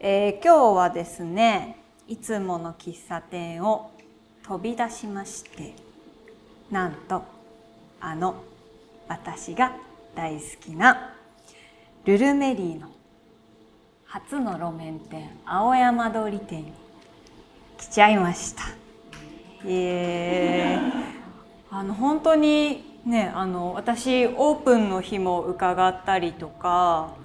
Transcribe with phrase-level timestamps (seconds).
[0.00, 3.90] えー、今日はですねいつもの喫茶店を
[4.46, 5.74] 飛び出しまして
[6.70, 7.24] なんと
[8.00, 8.36] あの
[9.08, 9.72] 私が
[10.14, 11.14] 大好きな
[12.04, 12.86] ルルメリーの
[14.04, 16.72] 初の路面店青山通り店に
[17.76, 18.62] 来ちゃいました。
[19.66, 20.90] えー、
[21.72, 27.16] あの本当にねあの私オープンの日も伺ったりとか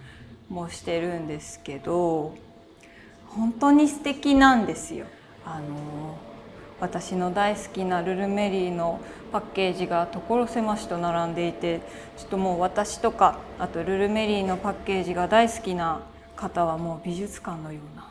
[0.50, 2.34] もしてるんですけど
[3.36, 5.06] 本当に素敵なんですよ。
[5.46, 6.18] あの
[6.80, 9.00] 私の大好きなルルメリーの
[9.32, 11.80] パッケージが所狭しと並んでいて
[12.18, 16.02] ちょっともう私とかあとルルメリーのパッケージが大好きな
[16.36, 18.10] 方はもう美術館のような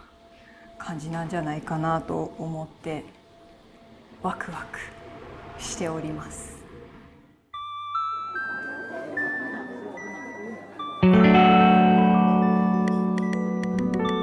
[0.78, 3.04] 感じなんじゃないかなと思って
[4.22, 4.78] ワクワク
[5.62, 6.51] しております。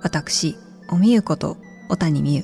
[0.00, 0.56] 私、
[0.90, 1.56] おみゆこと
[1.88, 2.42] 小谷美優。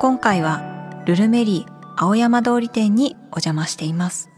[0.00, 4.28] 今回はルルメリー青山通り店にお邪魔しています。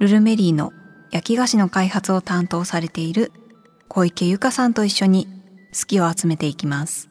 [0.00, 0.72] ルルメリーの
[1.12, 3.30] 焼き菓子の開発を担当されている
[3.88, 5.28] 小池由香さんと一緒に
[5.72, 7.08] 好きを集めていきます。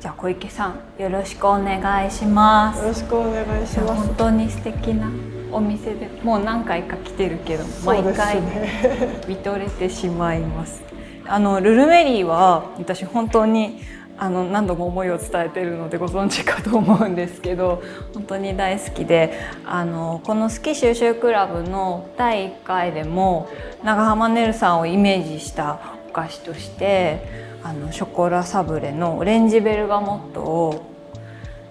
[0.00, 2.82] じゃあ小池さんよろしくお願いします。
[2.82, 4.06] よろしくお願いします。
[4.06, 5.10] 本当に素敵な
[5.52, 8.40] お店でもう何回か来てるけど、毎回
[9.28, 10.82] 見とれてしまいます。
[11.26, 13.80] あのルルメリーは私本当に
[14.18, 19.32] あの何度も思いを伝えてるのでご存知かと思うんですけど本当に大好きで
[19.64, 23.48] あのこの「好き収集クラブ」の第1回でも
[23.82, 25.78] 長濱ねるさんをイメージした
[26.10, 27.24] お菓子として
[27.62, 30.84] あのショコラサブレのオレンジベルガモットを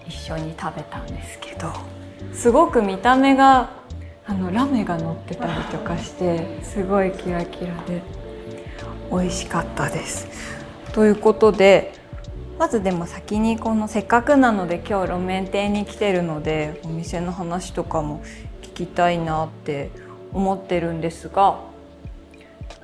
[0.07, 1.72] 一緒に食べたんですけど
[2.34, 3.69] すごく見た目が
[4.25, 8.01] あのラメが乗ってたりとかしてすごいキラキラで
[9.12, 10.28] 美味しかったです。
[10.94, 11.94] ということで
[12.59, 18.22] まずでも先にこのせっかくなので今日路面店に来てるのでお店の話とかも
[18.62, 19.91] 聞きたいなって
[20.34, 21.62] 思ってるんですが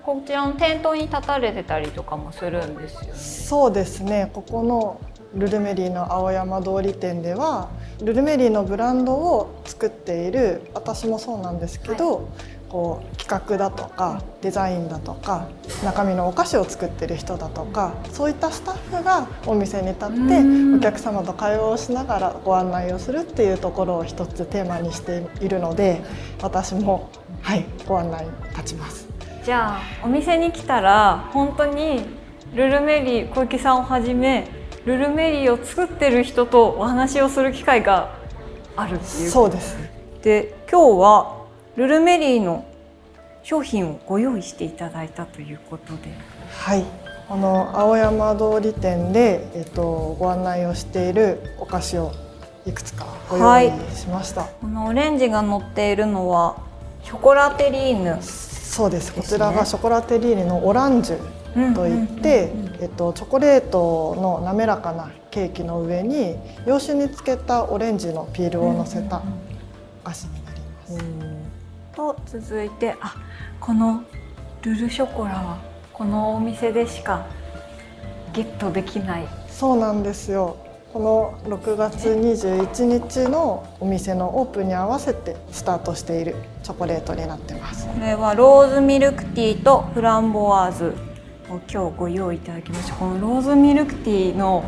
[0.01, 3.07] こちらの店頭に立たれてたりとかもするんですよね。
[3.15, 5.01] そうですねここの
[5.33, 7.69] ルルメリーの青山通り店では
[8.01, 15.47] ルルメリーのブランドを作っている私もそうなんですけど、はいこう企画だとかデザインだとか
[15.83, 26.01] 中身のお菓子を作ってる人だとかそういったスタッフがお店に立ってお客様と会話をしながらご案内をするっていうところを一つテーマにしているので
[26.41, 27.09] 私も
[27.41, 29.07] はいご案内立ちます。
[29.45, 32.03] じゃあお店に来たら本当に
[32.55, 34.49] ルルメリー小池さんをはじめ
[34.85, 38.15] ルルメリーを作ってる人とお話をする機会が
[38.75, 39.29] あるっていう。
[39.29, 39.77] そうです。
[40.21, 42.65] で今日はルルメリーの
[43.43, 46.11] 商品をご用意していただいたということで。
[46.49, 46.85] はい。
[47.27, 52.11] あの青山通り店で、えっと、ご案内をしているお菓子を
[52.67, 56.57] いくつかご用意しました、はい、このオレンジが乗っているのは
[57.03, 58.21] ショコラテリーヌ、
[58.65, 59.13] そうです。
[59.13, 69.21] こちらがショコラテリーヌのオランジュといって、えっと、チョコレートの滑らかなケーキの上に洋酒につけたオレンジのピールをのせた
[70.03, 71.05] お菓子になります。
[71.95, 73.15] と続いてあ
[73.61, 74.03] この
[74.61, 75.57] ルルショコラは
[75.93, 77.25] このお店でしか
[78.33, 79.27] ゲットできない。
[79.49, 80.57] そうなんですよ
[80.95, 87.85] この6月21日のお店のオープンに合わせてスタートしているチョコレートになってます。
[87.85, 90.93] これはローズミルクティーとフランボワーズ。
[91.49, 92.95] を今日ご用意いただきました。
[92.95, 94.63] このローズミルクティーの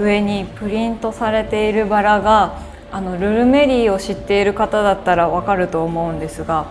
[0.00, 2.58] 上にプリントされているバラが
[2.90, 6.66] あのルルメリーを知っている方だったらわかると思うんですが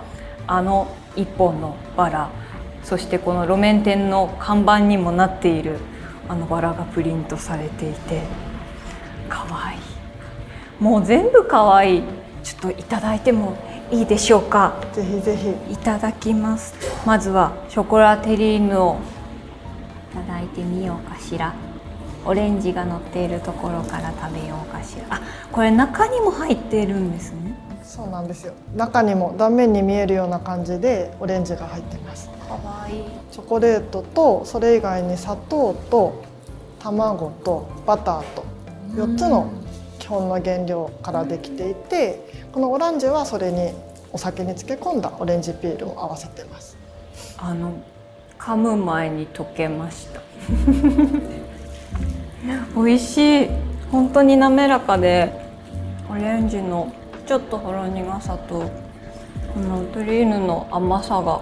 [0.48, 2.30] あの一本のバラ
[2.84, 5.78] そしてこの路面店の看板にもなっている
[6.28, 8.51] あのバラがプリントされていて
[9.32, 9.78] かわい。
[9.78, 9.80] い
[10.84, 12.00] もう全部かわい。
[12.00, 12.04] い
[12.44, 13.56] ちょっといただいても
[13.92, 14.74] いいでしょうか？
[14.94, 15.74] ぜひぜひ。
[15.74, 16.76] いただきます。
[17.06, 18.98] まずはショコラテリーヌを
[20.12, 21.54] いただいてみようかしら。
[22.26, 25.16] オレンジが乗っているところから食べようかしら。
[25.16, 27.56] あこれ中にも入っているんですね。
[27.84, 28.54] そうなんですよ。
[28.76, 32.30] 中にも断面に見えるような感じでオレンジが入ってます。
[32.48, 33.04] かわいい。
[33.32, 36.24] チョコレートとそれ以外に砂糖と
[36.80, 38.44] 卵とバターと
[38.94, 39.52] 4つの
[40.00, 42.20] 基本の原料からできていて
[42.52, 43.74] このオランジュはそれに
[44.12, 46.78] お酒に漬け込んだオレンジピールを合わせてます。
[47.38, 47.74] あの
[48.38, 50.22] 噛む前に溶けました。
[52.76, 53.50] 美味しい。
[53.92, 55.32] 本当に滑らかで
[56.10, 56.92] オレンジの
[57.26, 58.70] ちょっとほろ苦さと
[59.54, 61.42] このトリーヌの甘さが。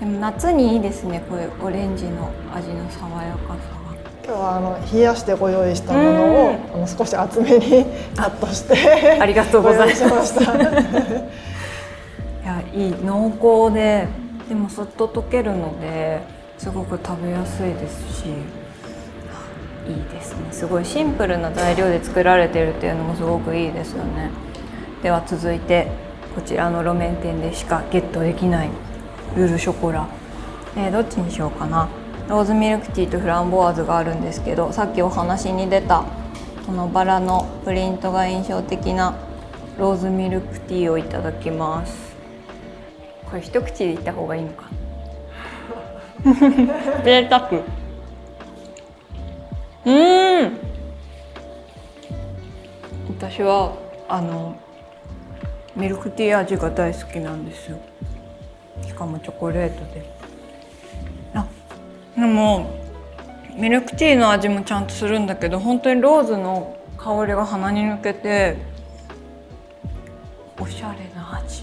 [0.00, 3.60] でも夏にいいですねこういうオレンジの味の爽やかさ。
[3.70, 3.75] が
[4.26, 7.84] 今日はあの冷やしてご用意したものを、あの少し厚めに
[8.16, 8.74] カットして
[9.22, 10.42] ありがとうございました。
[10.52, 10.56] い
[12.44, 13.32] やいい濃
[13.68, 14.08] 厚で
[14.48, 16.22] でもそっと溶けるので
[16.58, 20.48] すごく食べやすいですしいいですね。
[20.50, 24.32] すごいシンプルな材料で作られてるっていうのもすごくいいですよね。
[25.04, 25.86] では続いて
[26.34, 28.70] こちらの路面店でしかゲットできない
[29.36, 30.04] ルルショコラ、
[30.76, 31.88] えーどっちにしようかな
[32.28, 36.04] ローズミルクティーとフランボワーズがあるんですけどさっきお話に出た
[36.66, 39.16] このバラのプリントが印象的な
[39.78, 42.16] ローズミルクティーをいただきます。
[43.26, 44.68] これ一口でいった方がいいのか
[46.24, 47.02] な？
[47.04, 47.50] 贅沢。
[47.50, 50.58] うーん。
[53.18, 53.72] 私は
[54.08, 54.56] あの
[55.76, 57.78] ミルクティー味が大好きなんですよ。
[58.84, 60.15] しかもチョコレートで。
[60.15, 60.15] あ
[62.16, 62.70] でも
[63.56, 68.56] ミルクティーの味もちゃんとするんだけど本当にローズの香りが鼻に抜けて
[70.58, 71.62] おしゃれな味。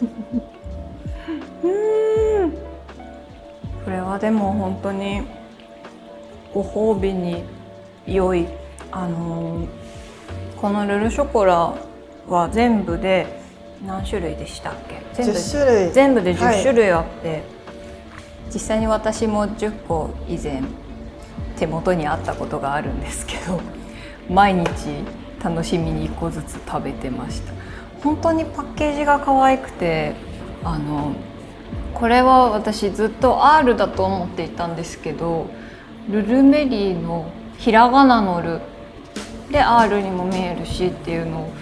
[1.64, 2.50] うーん。
[2.52, 5.22] これはでも本当に
[6.52, 7.42] ご褒美に
[8.06, 8.46] 良い
[8.92, 9.66] あのー
[10.60, 11.74] このルルショコラ
[12.26, 13.26] は全部で
[13.86, 15.02] 何種類でしたっけ？
[15.12, 15.92] 全部10種類。
[15.92, 16.62] 全部で10はい。
[16.62, 17.42] 種類あって、
[18.54, 20.62] 実際に私も10個以前
[21.56, 23.60] 手元にあったことがあるんですけど
[24.30, 24.70] 毎日
[25.42, 27.52] 楽しみに1個ずつ食べてました。
[28.02, 30.14] 本当にパッケージが可愛くて
[30.62, 31.14] あの
[31.94, 35.48] これは私ずっと R だと思っていたんですけど
[36.08, 38.60] ルルメリーのひらがなのル
[39.50, 41.52] で R にも見えるしっていうのを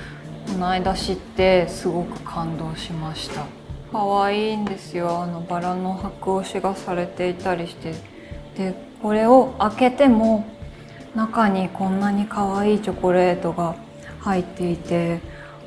[0.48, 3.61] この間知ってすごく感動しました。
[3.92, 5.22] 可愛いんですよ。
[5.22, 7.94] あのバラの白押しがされていたりして。
[8.56, 10.44] でこれを開けても
[11.14, 13.76] 中にこんなに可愛いチョコレートが
[14.20, 15.20] 入っていて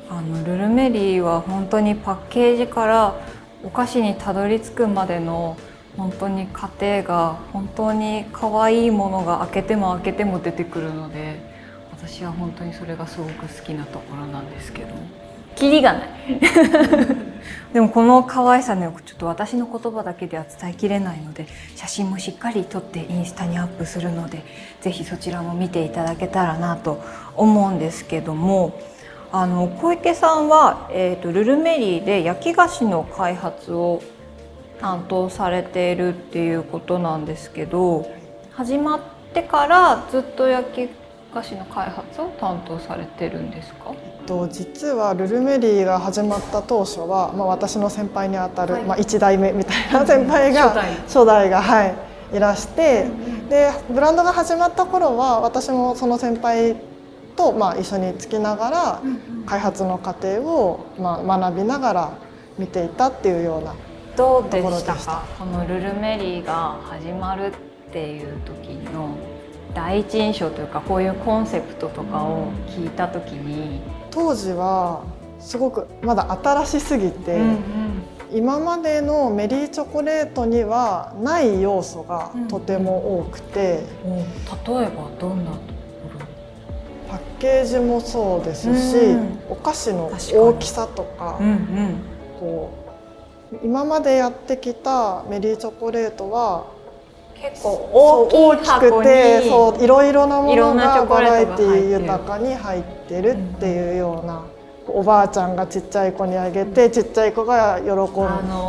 [0.08, 3.20] あのルルメリーは本当にパッケージから
[3.62, 5.56] お菓子にたどり着くまでの
[5.96, 11.40] 本当に過程が本当に可愛いものが開けても開けても出てくるので
[11.90, 15.25] 私は本当にそれがすごく好きなところなんですけど。
[15.56, 16.08] キリがない。
[17.72, 24.44] でもこの可愛さねちょっと私の言葉だけでは伝えきれないので写真もしっかり撮ってインスタにアップするので
[24.80, 27.02] ぜひそちらも見ていただけたらなと
[27.36, 28.78] 思うんですけども
[29.30, 34.00] あの小池さんは、えー、とルルメリーで焼き菓子の開発を
[34.80, 38.06] 担当されているっていうことなんですけど
[38.54, 39.00] 始まっ
[39.34, 40.88] てからずっと焼き
[41.34, 43.92] 菓子の開発を担当されてるんですか？
[44.26, 48.84] と実はルルメリーが始まった当初は、まあ、私の先輩にあたる、はい。
[48.84, 50.74] まあ、1代目みたいな先輩が、
[51.06, 51.48] 初代。
[51.48, 51.94] が、はい、
[52.34, 53.06] いらして、
[53.48, 56.76] でブランドが始まった頃は私もその先輩
[57.36, 59.02] と、まあ、一緒につきながら
[59.46, 62.18] 開発の過程を、まあ、学びながら
[62.58, 63.74] 見ていたっていうような
[64.16, 65.12] ところしたでした。
[65.12, 67.52] かこのルルメリーが始まる
[67.88, 69.16] っていう時の
[69.74, 73.82] 第一印象というかこういうコンセプトとかを聞いた時に、
[74.16, 75.04] 当時は
[75.38, 77.58] すごくまだ新しすぎて、うん
[78.32, 84.24] 今までのメリーチョコレートにはない要素がとても多くて、うん、例
[84.86, 85.62] えばどんなとこ
[87.08, 89.38] パッケージもそうですし、うん。
[89.48, 91.94] お菓子の大きさとかろ、ん。
[92.40, 92.70] こ
[93.52, 96.66] う今までやってきたメリーチョコレートは
[97.42, 104.44] 結構大きくてにそういろいろなものがバラエティ豊かに入ってるっていうような、
[104.88, 107.92] おばあちゃんがちっちゃい子にあげてちっちゃい子が喜ん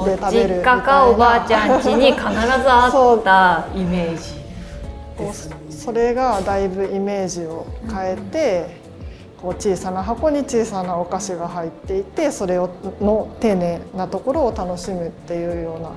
[0.05, 4.37] で食べる実みたいかおばあちゃん家に必ずあったイメージ
[5.73, 8.87] それがだいぶイメージを変えて、
[9.41, 12.69] こう小さな箱に小さなお菓子が入っていてそれを
[12.99, 15.91] の丁寧なところを楽しむっていうような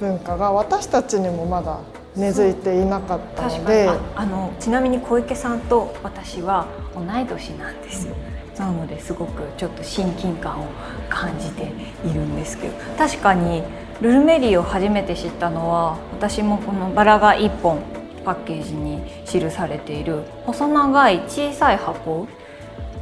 [0.00, 1.78] 文化が私たちにもまだ
[2.16, 3.62] 根付いていなかった確かに。
[3.62, 8.14] のでああのちなみに小池さんと私は同い年なんですよ。
[8.58, 10.64] なのですごくちょっと親近感を
[11.08, 11.72] 感じて
[12.04, 12.74] いるんですけど。
[12.96, 13.62] 確かに
[14.00, 17.80] ルルメリーを初めて知ったのは私もこのバラが1本
[18.24, 20.22] パッケージに記されている。
[20.44, 22.26] 細長い小さい箱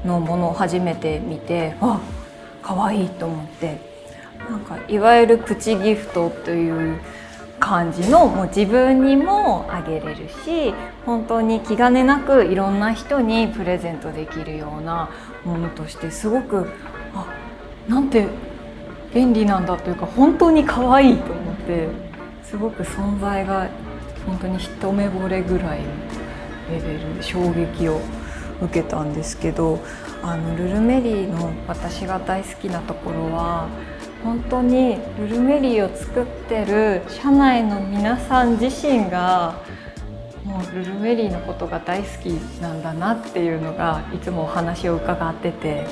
[0.05, 2.01] のものを初めて見てあ
[2.63, 3.79] 可愛いと思って
[4.51, 7.01] なんかいわゆるプチギフトという
[7.59, 10.75] 感じのもう自分にもあげれるし
[11.05, 15.11] 本当に気兼ねなくいろんな人にプレゼントできるような
[15.45, 16.69] ものとしてすごく
[17.15, 17.27] あ
[17.89, 18.27] なんて
[19.15, 21.89] 便利なんだというか本当に可愛いと思って
[22.45, 23.69] すごく存在が
[24.27, 25.87] 本当に一目惚れぐらいの
[26.71, 28.01] レベル衝撃を
[28.61, 29.81] 受けたんですけど
[30.23, 33.69] あのルルメリーの私が大好きなところは
[34.27, 39.63] 本当にルルメリーを作ってる社内の皆さん自身が
[40.45, 42.27] もうルルメリーのことが大好き
[42.61, 45.87] なんだなっていうのがいつもお話を伺ってて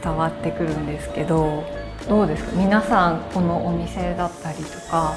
[0.00, 1.64] 伝わってくるんですけど
[2.08, 2.52] どうですか？
[2.52, 5.16] 皆さんこのお店だったりとか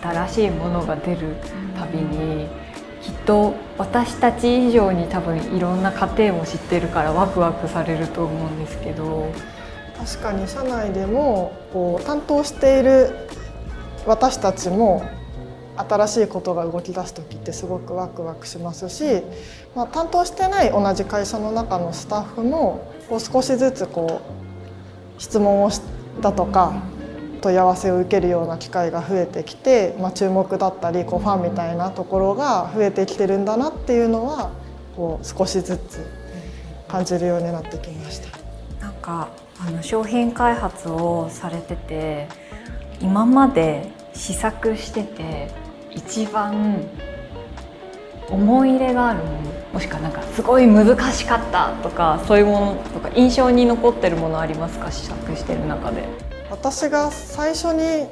[0.00, 1.34] 新しいものが出る
[1.76, 2.46] たびに
[3.02, 9.32] きっと私たち以上に多分いろんな家庭も知ってるからワクワクされると思うんですけど。
[10.00, 13.10] 確かに社内でもこう担当している
[14.06, 15.02] 私たちも
[15.76, 19.22] 新しいことが動き出す時ってすごくワクワクしますし、
[19.74, 24.22] まあ、担当してない同じ会社の中のスタッフもこう少しずつこ
[25.18, 25.82] う質問をし
[26.22, 26.82] たとか
[27.42, 34.50] 問い合わせを受けるような機会が増えてきて、まあ、注目だったりこうファンみたいなところが増えてきてるんだなっていうのは
[34.96, 36.06] こう少しずつ
[36.88, 38.38] 感じるようになってきました。
[38.80, 39.28] なんか
[39.66, 42.28] あの商品開発をされてて
[43.00, 45.50] 今まで試作してて
[45.90, 46.84] 一番
[48.28, 54.90] 思い入れがあるものもしくはなんかすごい難しかったとかそういうものとか印象に残ってるものありますか？
[54.90, 56.04] 試作してる中で。
[56.50, 58.08] 私が最初に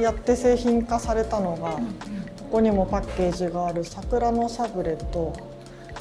[0.00, 1.80] やって製品化されたのが、こ
[2.52, 5.32] こにもパッケージがある桜のサブレと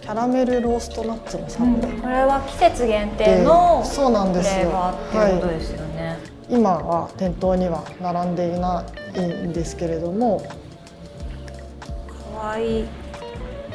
[0.04, 4.70] キャラメルローストナッツのサブレ、うん、これは季節限定のそうなんですよ。
[5.08, 6.20] っていうことですよね、はい、
[6.50, 8.84] 今は店頭には並んでいな
[9.16, 10.42] いんですけれども。
[10.42, 12.82] かわい。
[12.82, 12.86] い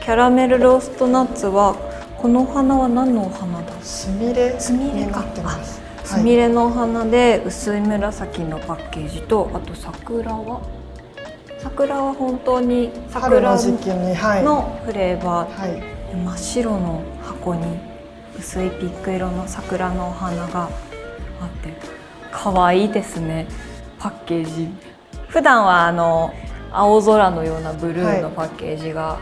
[0.02, 1.75] キャラメルローストナッツは
[2.18, 3.73] このお花は何のお花だ？
[3.80, 5.80] スミレスミレになってます。
[6.04, 10.61] スミレのお花で薄い紫のパッケージとあと桜は？
[11.58, 17.79] 桜は本当に桜のフレーバー、はい、真っ白の箱に
[18.38, 21.75] 薄いピンク色の桜のお花があって
[22.31, 23.47] 可愛いですね
[23.99, 24.69] パッケージ。
[25.29, 26.33] 普段はあの
[26.71, 29.19] 青空のようなブルーのパッケージが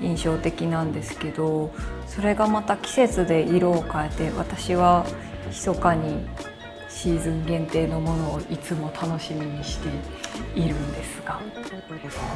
[0.00, 1.72] 印象的なんですけど、
[2.06, 5.06] それがまた季節で色を変えて私は
[5.48, 6.26] 密かに
[7.04, 9.88] シーズン限定のものをいつも楽しみにして
[10.58, 11.38] いるんですが。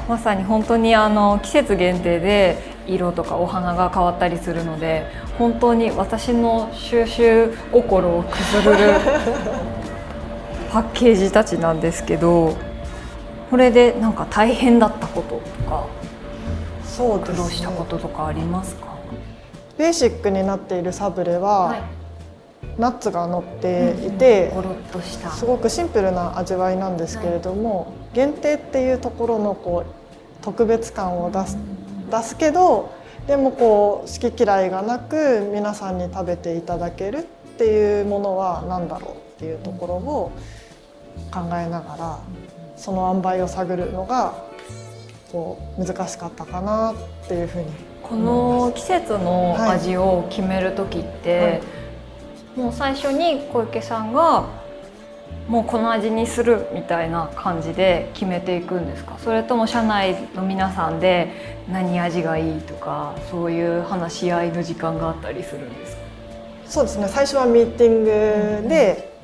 [0.06, 5.06] まさに本当にあの季節限定で色とかお花が変わったりするので
[5.38, 8.76] 本当に私の収集心をくすぐる
[10.70, 12.54] パッケージたちなんですけど
[13.50, 15.86] これでなんか大変だったこととか
[16.84, 18.88] そう苦労したこととかありますか？
[19.78, 21.97] ベーシックになっているサブレは、はい
[22.78, 24.52] ナッツが乗っていて、
[25.36, 31.58] すごくシンプルな味わいなんですけれども、限定っていうところのこう特別感を出す
[32.10, 32.90] 出すけど
[33.26, 37.22] でもこう好き嫌いがなく皆さんに食べていただけるっ
[37.58, 40.32] ていうものは何だろうっていうところを
[41.30, 42.18] 考えながら
[42.76, 44.34] その塩梅を探るのが
[45.30, 47.66] こう難しかったかなっていうふうに
[48.02, 51.77] この季節の味を決める時って、はいはい
[52.58, 54.48] もう最初に小池さんが
[55.46, 59.16] もうこの味にするみたいな感じで決めていくんですか？
[59.18, 66.02] それとも社内の皆さんで何味がいいとかそういう話し合いの時間があったりするんですか？
[66.66, 67.06] そうですね。
[67.06, 68.02] 最初はミーティン
[68.62, 69.16] グで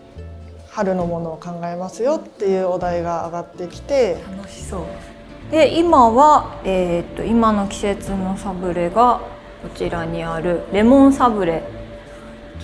[0.71, 9.21] 春のものを考えますよっていうお題が上がってきて楽しそうで今は、えー、っと今の季節のサブレが
[9.63, 11.65] こちらにあるレモンサブレ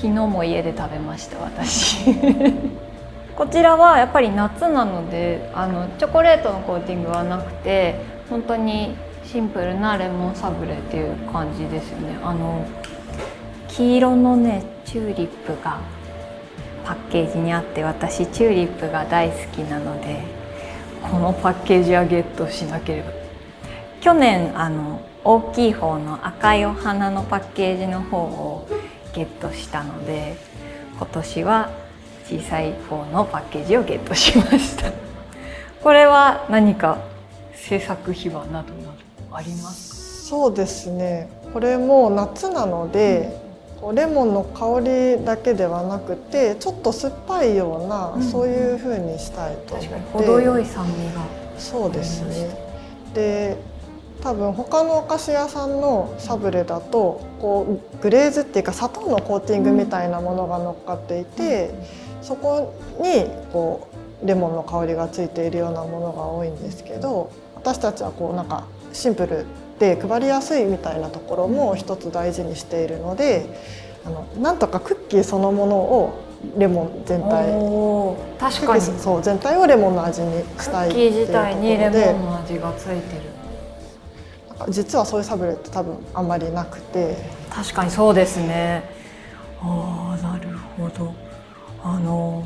[0.01, 2.15] 昨日も家で食べました私。
[3.37, 7.97] こちらはやっぱり夏なのであのチョコレートのコーティングはなくて
[8.31, 12.17] 本当にシンプルなレモンサブレっていう感じですよね。
[12.25, 12.65] あの
[13.69, 15.81] 黄色のねチューリップが
[16.87, 20.23] パッケージにあって私チューリップが大好きなので
[21.03, 23.11] このパッケージはゲットしなければ。
[24.01, 28.67] 去年あの大きい方の赤いお花のパッケージの方を
[29.15, 30.37] ゲットしたので
[30.97, 31.71] 今年は
[32.27, 34.93] 小さい方のパッケージをゲットしました。
[35.83, 36.99] これは何か
[37.55, 38.93] 制作秘話などな
[39.31, 41.29] どありますそうですね。
[41.53, 43.37] これも夏なので、
[43.83, 44.81] うん、レモンの香
[45.19, 49.91] りだけではなくてちょっと酸っぱいような、うん、そういう風にしたいと思って。
[50.13, 51.23] 程よい酸味が。
[51.59, 52.49] そうですね。
[53.13, 53.57] で
[54.23, 61.71] 多分他のお菓子屋さんのサブレだとこうグレーズっていうか砂糖のコーティングみたいなものが乗っかっていて、
[62.21, 63.89] そこにこ
[64.23, 69.47] うレモンの香りがついているようなものが多いんですけど私たちはこうなんかシンプル
[69.79, 73.47] で配りやすいみたいなところも一つ大事にしているので
[74.05, 77.53] あのなんとかクッキーそのものをレモン全体
[78.39, 78.83] 確かに。
[78.83, 83.30] そう全体をレモンの味にしたいクッキー自体にレモンの味がついてる
[84.69, 87.17] 実はそういうサブレって多分あんまりなくて。
[87.51, 88.83] 確かにそうですね。
[89.63, 91.15] ああなるほど。
[91.83, 92.45] あの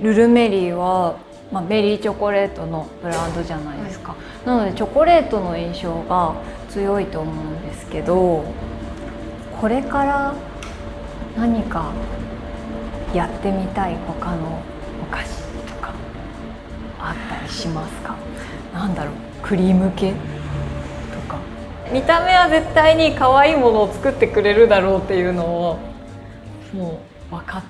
[0.00, 1.16] ルルメリーは、
[1.52, 6.34] まあ、ベリーチョコレートのブランドじゃないですか、はい、なのでチョコレートの印象が
[6.68, 8.42] 強いと思うんですけど
[9.60, 10.34] これから
[11.36, 11.92] 何か
[13.14, 14.60] やってみたい他の
[15.00, 15.92] お菓子とか
[16.98, 18.16] あったりしますか？
[18.74, 20.14] なんだろうクリーム系？
[21.92, 25.78] 見た目は絶対に可愛いものを作ってくれるだろうっていうのを
[26.72, 27.62] もう分かっ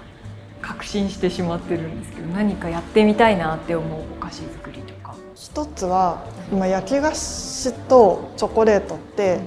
[0.62, 5.17] 確信してしまってるんですけど何かやってみたいなって思うお菓子作りとか。
[5.35, 9.41] 一つは今焼き菓子とチョコレートって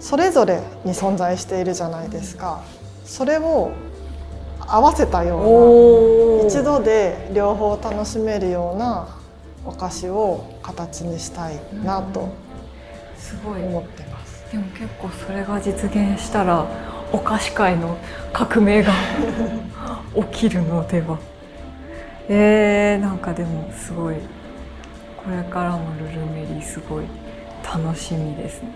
[0.00, 2.62] それぞれに存在しているじゃないですか。
[3.06, 3.72] それを
[4.60, 9.08] 合わせたような一度で両方楽しめるような
[9.64, 12.28] お菓子を形にしたいなと
[13.24, 13.62] すごい。
[13.62, 14.44] 思ってます。
[14.52, 16.66] でも結構それが実現したら
[17.12, 17.96] お菓子界の
[18.32, 18.92] 革命が
[20.32, 21.18] 起きるのでは。
[22.28, 24.16] えー、なんかでもすごい。
[25.24, 27.06] これからもルルメリーすごい
[27.64, 28.68] 楽しみですね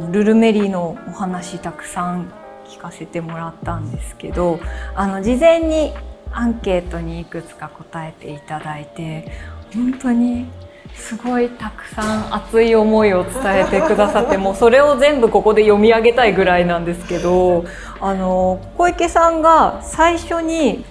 [0.00, 2.32] のルルメリーのお話たくさん
[2.66, 4.60] 聞かせてもらったんですけど
[4.94, 5.92] あの事前に
[6.32, 9.30] アンケートにいくつか答えていただいて
[9.74, 10.46] 本当に
[10.94, 17.64] すごいたくさん熱い思いを伝えてくださって もうそれを全部ここで読み上げたいぐらいなんですけど
[18.00, 20.84] あの小池さんが最初に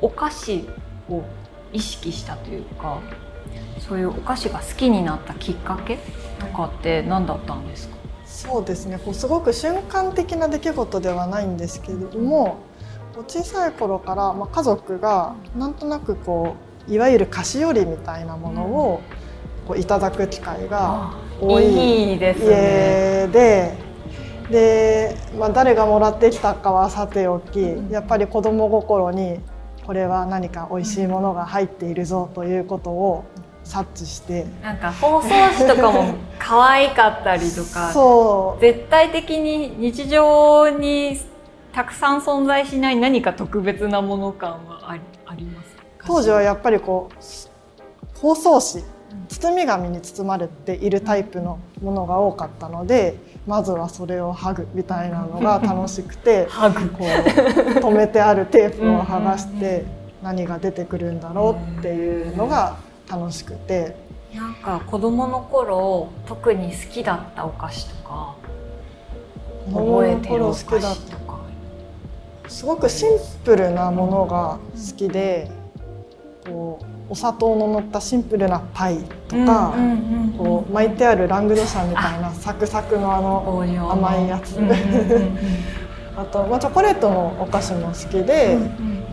[0.00, 0.68] お菓子
[1.10, 1.22] を
[1.72, 2.98] 意識したというか
[3.78, 5.98] そういうお菓子が好きになったきっかけ
[6.38, 7.99] とかって何だったんですか？
[8.40, 8.98] そうですね。
[9.04, 12.56] こうすごく瞬間的な出来事ではないんですけれども
[13.28, 16.54] 小さい頃から、まあ、家族がなんとなくこ
[16.88, 19.02] ういわゆる菓子折りみたいなものを
[19.68, 21.64] こういただく機会が多い。
[21.66, 23.90] 家で。
[24.50, 29.38] で、まあ、誰がもらってきたかはさておきやっぱり子供心に
[29.86, 33.24] これは何か美味しいものが入っているぞということを
[33.70, 34.46] 察知して。
[34.62, 38.60] なんか包装紙とかも可愛かったりとかそう。
[38.60, 41.18] 絶対的に日常に
[41.72, 48.84] たくさん存在しない何か特別なもの感はありあります当時はやっぱりこう包装紙
[49.28, 53.14] 包み紙に包まれているタイプのものが多かったので
[53.46, 56.68] まずはそれを剥ぐみたいなのが 楽しくてこう
[57.78, 59.84] 止めてあるテープを剥がして
[60.22, 62.76] 何が出てくるんだろうっていうのが
[63.10, 63.96] 楽しくて。
[64.34, 68.36] なんか子供の頃特に好きだったお菓子とか
[69.66, 71.40] 覚えてるお菓子とか。
[72.46, 75.50] すごくシンプルなものが好きで、
[76.44, 79.74] こうお砂糖の乗ったシンプルなパイとか、
[80.36, 84.58] こう巻いてあるラングドシャみたいなサクサクのあの甘いやつ。
[86.16, 88.58] あと、まあ、チョコレートのお菓子も好きで、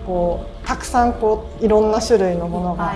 [0.06, 2.96] こうたくさんこういろんな種類のものが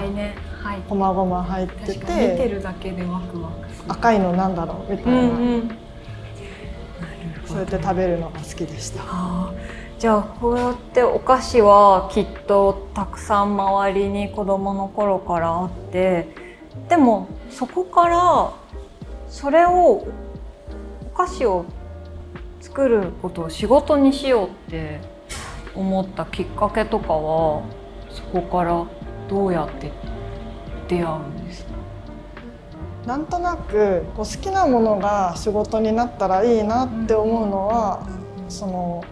[0.88, 2.00] こまごま入ってて。
[2.00, 5.78] 見てるだけでワクワク赤いのなんだろうみたいな,、うんうん、
[7.45, 9.02] そうやって食べるのが好きでした。
[10.02, 16.28] じゃあこうやってお菓子はきっとたくさん周りに子どもの頃からあって
[16.89, 18.52] でもそこから
[19.30, 20.08] それを
[21.06, 21.65] お菓子を
[22.62, 25.02] 作ることを仕事にしようって
[25.76, 27.63] 思ったきっかけとかは
[28.10, 28.84] そこから
[29.30, 29.91] どうやって
[30.91, 31.71] 出会うんですか
[33.06, 38.08] なんとなくこう好きなものが仕事になったらいいなって思うのは、
[38.47, 39.04] その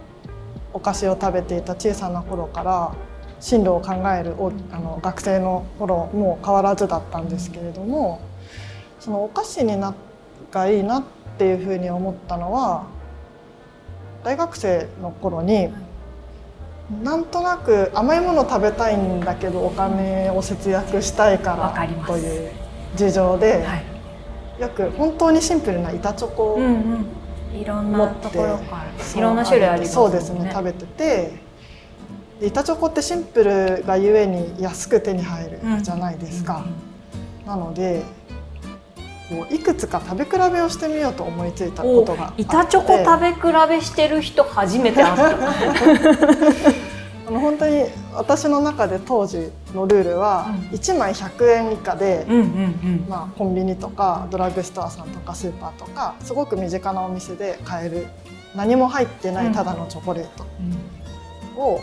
[0.74, 2.96] お菓子を食べていた小さな頃から
[3.40, 8.22] 進路を考えるおあの学生の頃も変わらずだったんですけれども
[9.00, 9.96] そのお菓子にな
[10.52, 11.04] がいいなっ
[11.38, 12.86] ていうふうに思ったのは
[14.24, 15.70] 大学生の頃に
[17.04, 22.52] なんとなく甘いもの食べたいんだけどお金を節約したいからという
[22.96, 23.76] 事情で、は
[24.58, 27.04] い、よく本当にシンプルな板チョコを持っ
[27.52, 29.20] て、いろんなところから。
[29.20, 31.50] いろんな種類あります、ね、そうですね食べてて。
[32.42, 36.66] 板チョコってシンプルがゆえに安く手に入るじゃないですか。
[37.46, 38.02] なので
[39.30, 45.30] こういくつか食べ比べをしてみようと思いついたことが板チョコ食べ比べしてる人初めて会った。
[47.28, 52.26] あの本当に私の中で当時のルールは1枚100円以下で、
[53.08, 58.08] まあ、コンビニとかドラッグストアさんとかスーパーとかすごく身近なお店で買える。
[58.56, 60.44] 何も入ってないただのチョコレート
[61.62, 61.80] を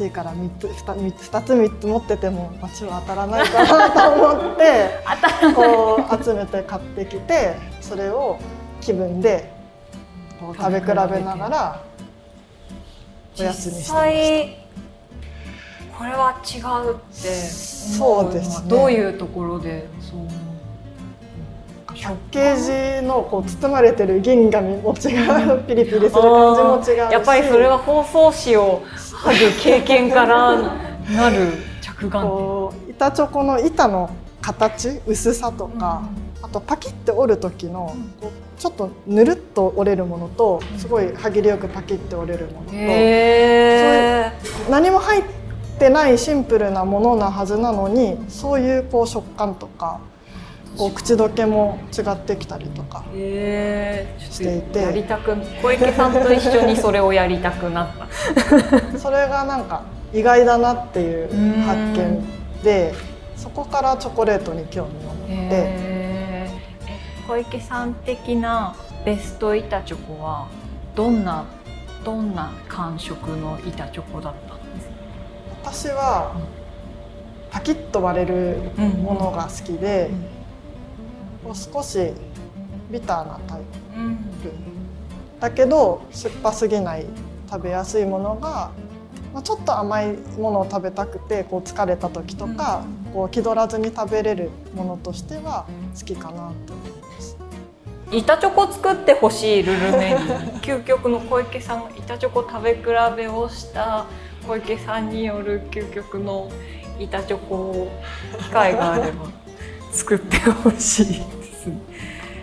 [0.00, 4.90] 安いから3つ 2, 2つ3つ持ってても罰は当たらないかなと思って
[5.54, 8.38] こう集めて買ってきてそれを
[8.80, 9.52] 気分で
[10.40, 11.80] こう食べ比べながら
[13.38, 14.60] おやつにしてました。
[15.98, 18.68] これは違うってそうですね。
[18.70, 20.20] どういうところでそう
[22.02, 25.08] パッケージのこう包まれてる銀紙も違
[25.52, 28.82] うピリピリする感じも違うやっぱりそれは包装紙を
[29.22, 30.56] 剥ぐ経験から
[31.14, 31.52] なる
[31.82, 36.02] 着眼板チョコの板の形薄さとか、
[36.38, 45.24] うん、あとパキッて折る時のこうちょっとぬるっと折れるものとすごい歯切れよくパキッて折れるものと、えー、何も入っ
[45.78, 50.00] てないシンプルなものなはずなのにそういうこう食感とか
[50.80, 58.08] こう口どけも違ってきたりとかしていて、やりたく小池さんと一緒にそれをやりたくなった。
[58.98, 61.28] それがなんか意外だなっていう
[61.66, 62.24] 発見
[62.62, 62.94] で
[63.36, 66.48] そこからチョコレートに興味を持って。
[67.28, 70.46] 小池さん的なベスト板チョコは
[70.94, 71.44] どんな
[72.06, 74.88] どんな感触の板チョコだったんです
[75.84, 75.90] か？
[75.92, 76.32] 私は
[77.50, 78.56] パキッと割れる
[79.02, 80.39] ものが好きで、うんうん
[81.42, 82.12] こう少し
[82.90, 83.60] ビターなタイ
[83.92, 84.18] プ、うん、
[85.40, 87.06] だけど酸っぱすぎない
[87.50, 88.70] 食べやすいものが、
[89.32, 95.66] まあ、ちょっと甘いものを食べたくてこう疲れた時とか、うん、こう気取らずに食べれるものとしては
[95.98, 97.36] 好きかなと思います。
[98.12, 100.18] 板チョコ作ってほしいルルメに。
[100.60, 102.82] 究極の小池さん板チョコ食べ比
[103.16, 104.06] べをした
[104.46, 106.50] 小池さんによる究極の
[106.98, 107.88] 板チョコ
[108.38, 109.26] 機会があれば
[109.90, 111.12] 作ってほしいで
[111.52, 111.78] すね。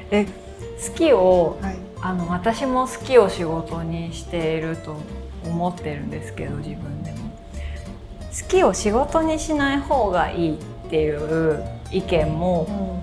[0.09, 4.95] で好きを、はい、あの私も好きを仕事にしていると
[5.45, 7.17] 思ってるんですけど自分でも。
[8.39, 10.57] 好きを仕事にしない方がいいっ
[10.89, 13.01] ていう意見も、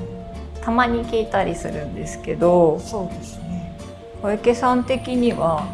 [0.62, 3.76] たまに聞いたりするんですけどそうですね。
[4.22, 5.66] 小池さん的には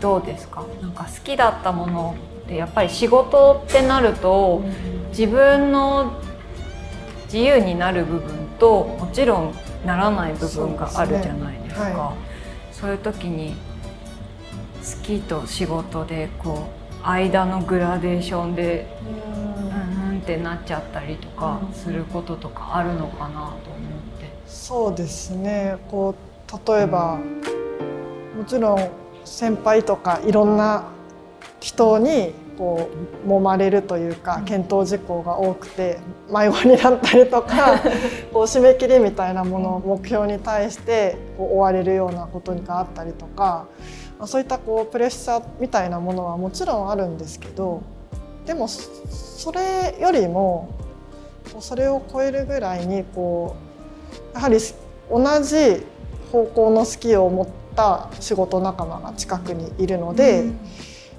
[0.00, 0.64] どうですか？
[0.82, 4.62] なんか好きだったものってやっぱり仕事ってなると、
[5.10, 6.20] 自分の
[7.32, 9.54] 自由になる部分ともちろん
[9.86, 11.80] ならない部分があるじゃないですか。
[11.80, 12.14] そう、ねは
[12.70, 13.54] い、そういう時に
[14.82, 16.68] 好きと仕事でこ
[17.02, 23.54] う間のグラデーションでうんうんってなっちゃったりとかすることとかあるのかなと思っ
[24.20, 24.30] て。
[24.46, 27.18] そうですねこう例えば
[28.36, 28.90] もちろん
[29.24, 30.84] 先輩とかいろんな
[31.60, 32.90] 人にこ
[33.24, 37.80] う揉まれるというか検討事項が多くて迷子になったりとか
[38.32, 43.66] こう締め切りみたいなもの目標に対してこう追われるようなことがあったりとか
[44.26, 47.82] そういったこうプレッシャーみたいなものはもちろんあるんですけど
[48.46, 50.68] でもそれよりも
[51.60, 53.56] それを超えるぐらいにこ
[54.34, 54.58] うやはり
[55.10, 55.86] 同じ
[56.30, 60.44] 方向の好きを持った仕事仲間が近くにいるので、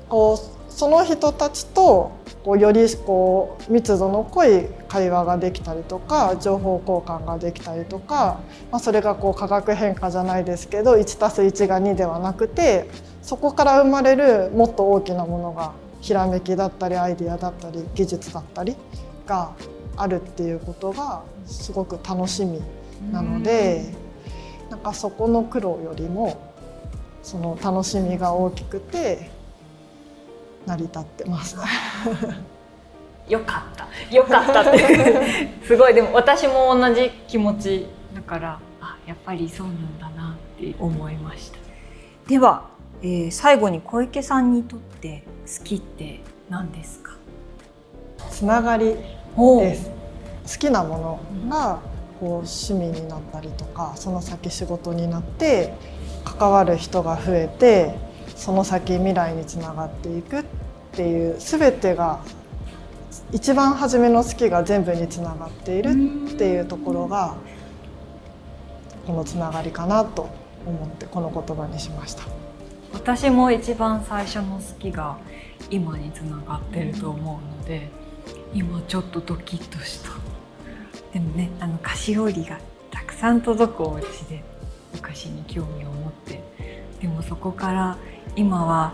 [0.09, 2.12] こうその人たちと
[2.43, 8.39] こうよりこう密度の濃い会話ができたりとか情報交換ができたりとか、
[8.71, 12.89] まあ、それがこう化学変化じゃないですけど 1+1 が2ではなくて
[13.21, 18.75] そこから生まれるもっと大きなものがひらめきだったりアイデアだったり技術だったり
[19.25, 19.53] が
[19.95, 22.59] あるっていうことがすごく楽しみ
[23.12, 23.93] なので
[24.69, 26.51] なんかそこの苦労よりも
[27.21, 29.29] その楽しみが大きくて
[30.65, 31.58] 成り立ってます。
[33.28, 34.15] よかった。
[34.15, 35.49] よかったって。
[35.65, 35.93] すごい。
[35.93, 41.58] でも私も同じ気持ちだからあやっぱりそうなんだなって思いました。
[42.28, 42.65] では、
[43.02, 45.23] えー、最後に小池さんにとって
[45.58, 47.13] 好きって何ですか？
[48.30, 48.95] つながり
[49.36, 49.89] おです。
[50.45, 51.80] 好きなものが
[52.19, 55.73] こう趣味になったりとかその先仕事になって
[56.26, 57.95] 関わる人が増えて
[58.43, 60.43] その先未来につながっていくっ
[60.91, 62.19] ていう全てが
[63.32, 65.91] 一番初めの好きが全部につながっている
[66.29, 67.36] っていうところが
[69.08, 70.29] このつながりかなと
[70.65, 72.23] 思ってこの言葉にしました。
[72.91, 75.17] 私も一番最初の好きが
[75.69, 77.88] 今につながってると思うので
[78.53, 80.10] 今ちょっとドキッとした
[81.13, 82.60] でもねあの菓子折りが
[82.91, 84.43] たくさん届くお家で
[84.95, 86.43] お菓子に興味を持って
[87.01, 87.97] でもそこから
[88.35, 88.93] 今は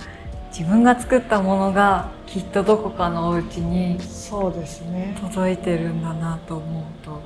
[0.49, 7.21] 自分が作ったものがきっとどこかのお家にそうですね届いてるんだなと思うと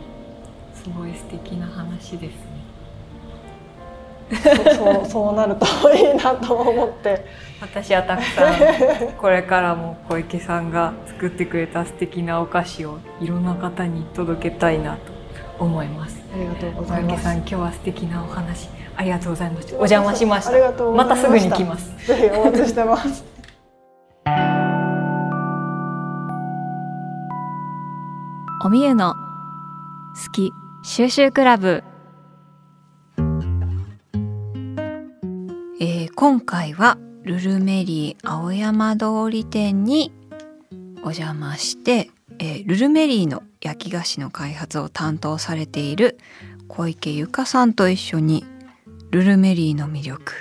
[0.76, 2.54] すごい素敵な話ですね。
[4.32, 7.26] そそうそうなるといいなと思って
[7.62, 15.12] 私はたくさんこれからも小池さんが作ってくれた素敵なお菓子をいろんな方に届けたいなと
[15.60, 16.24] 思います。
[16.34, 19.74] ありがとうござ小池いますさん今日は素敵なお話ありがとうございました。
[19.74, 20.52] お邪魔しました。
[20.52, 21.94] ありがとうございましたたすぐに来ます。
[22.08, 23.24] ぜひお待ちしてます
[28.66, 30.52] おみゆの好き
[30.84, 31.84] 収集クラブ
[35.80, 40.12] えー今回はルルメリー青山通り店に
[40.98, 46.18] お邪魔して、えールルメリーの焼き菓子の開発を担当されている
[46.68, 48.46] 小池由香さんと一緒に
[49.14, 50.34] ルルメリーの魅力。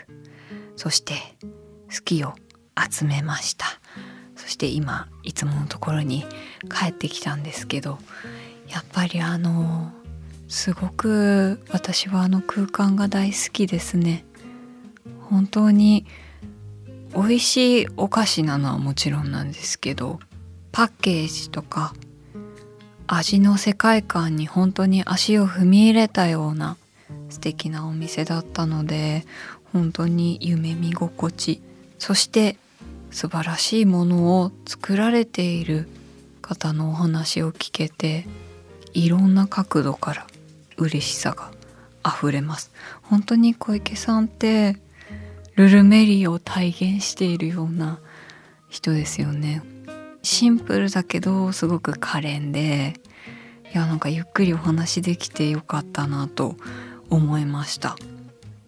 [0.76, 1.12] そして
[1.94, 2.32] 好きを
[2.90, 3.66] 集めました。
[4.34, 6.24] そして今いつものところに
[6.70, 7.98] 帰ってきたんですけど
[8.68, 9.92] やっぱりあの
[10.48, 14.24] すごく私はあの空間が大好きですね。
[15.28, 16.06] 本当に
[17.14, 20.18] 美味しいお菓子なのはもちろんなんですけど
[20.72, 21.92] パッケージとか
[23.06, 26.78] 味の世界観に本当に足を踏み入れたような
[27.32, 29.24] 素敵なお店だったので
[29.72, 31.60] 本当に夢見心地
[31.98, 32.56] そして
[33.10, 35.88] 素晴らしいものを作られている
[36.40, 38.26] 方のお話を聞けて
[38.94, 40.26] いろんな角度から
[40.76, 41.50] 嬉しさが
[42.04, 42.72] 溢れます。
[43.02, 44.76] 本当に小池さんって
[45.54, 48.00] ルルメリーを体現しているような
[48.68, 49.62] 人ですよね。
[50.22, 52.94] シンプルだけどすごく可憐で
[53.72, 56.56] いやなんかゆっくりお話できてよかったなと
[57.12, 57.96] 思いました。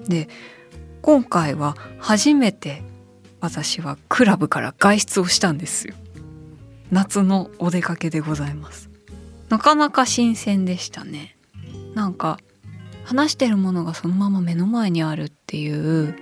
[0.01, 0.29] で
[1.03, 2.83] 今回は初めて
[3.41, 5.95] 私はクラブから外出をしたんですよ。
[6.91, 8.91] 夏のお出かけでございます。
[9.49, 11.37] なかなか新鮮でしたね。
[11.95, 12.39] なんか
[13.05, 16.17] 話してるものがそのまま目の前にあるっていう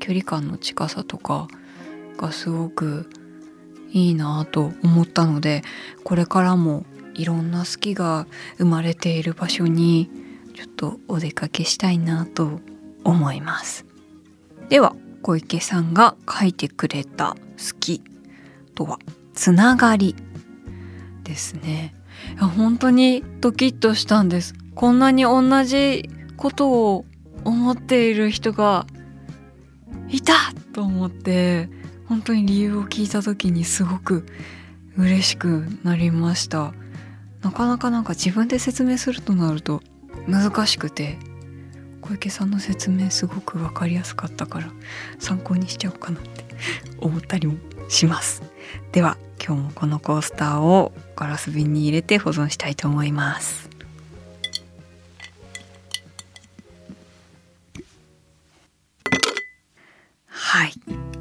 [0.00, 1.48] 距離感の近さとか
[2.16, 3.08] がすごく
[3.92, 5.62] いいなぁと思ったので
[6.02, 6.84] これからも
[7.14, 8.26] いろんな好きが
[8.58, 10.10] 生まれている場所に
[10.54, 12.60] ちょっとお出かけしたいなと
[13.04, 13.84] 思います。
[14.68, 18.02] では小池さんが書いてくれた「好き」
[18.74, 18.98] とは
[19.34, 20.14] 「つながり」
[21.24, 21.94] ですね。
[22.36, 24.54] いや本当にドキッとしたんです。
[24.74, 27.04] こんなに同じことを
[27.44, 28.86] 思っている人が
[30.08, 30.34] いた
[30.72, 31.68] と思って
[32.06, 34.26] 本当に理由を聞いた時にすごく
[34.96, 36.72] 嬉しくなりました。
[37.42, 39.82] なかなかなんか自分で説明するとなると
[40.26, 41.18] 難しくて
[42.00, 44.70] 小池さんの説明すごく分かりやすかったから
[45.18, 46.44] 参考にしちゃおうかなって
[46.98, 47.54] 思ったりも
[47.88, 48.42] します。
[48.92, 53.70] では今日もこのコースターをガラス瓶に入れて保存したいと思います。
[60.28, 61.13] はい。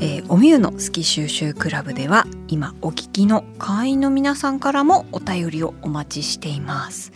[0.00, 7.12] えーおみゆの好き収集クラブでは今お聞きの会員の皆さんからもお便りをお待ちしています。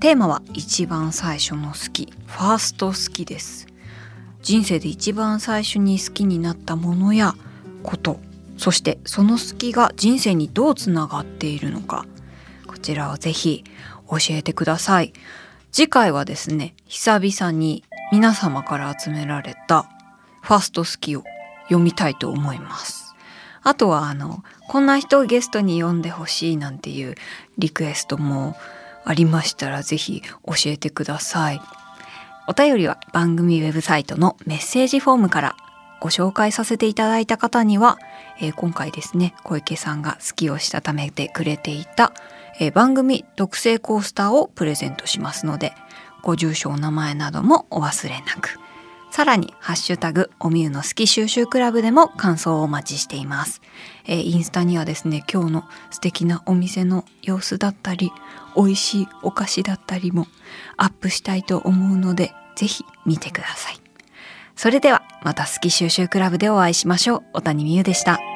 [0.00, 2.12] テーマは一番最初の好き。
[2.26, 3.66] ファースト好きです。
[4.42, 7.34] 人生で一番最初に好きになったものや
[7.82, 8.20] こと
[8.56, 12.06] そしてその好きが人生にどうつながっているのか。
[12.66, 13.64] こちらをぜひ
[14.08, 15.12] 教えてください。
[15.72, 17.82] 次回はですね久々に
[18.12, 19.88] 皆様から集められた
[20.42, 21.24] ファースト好きを
[21.72, 23.14] 読みたいと思います。
[23.62, 27.14] あとはあのこんな人をゲストに呼んでほしいなんていう
[27.58, 28.56] リクエストも
[29.04, 31.60] ありましたらぜひ教えてください。
[32.48, 35.56] お便りは番組ウェブサイトのメッセージフォームから
[36.00, 37.98] ご紹介させていただいた方には、
[38.40, 42.12] えー今回ですね小池さんが好きをしたためてくれていた、
[42.58, 45.72] えー番組特製コースターをプレゼントしますので
[46.22, 48.58] ご住所お名前などもお忘れなく。
[49.12, 53.60] さらに、ハッシュタグ、おみゆの好き収集クラブでも感想をお待ちしています。
[54.06, 58.10] えーインスタにはですね、今日の素敵なお店の様子だったり、
[58.56, 60.28] 美味しいお菓子だったりも
[60.78, 63.76] アップしたいと思うので、ぜひ見てください。
[64.56, 67.22] それでは、また好き収集クラブでお会いしましょう。
[67.34, 68.31] 小谷美優でした。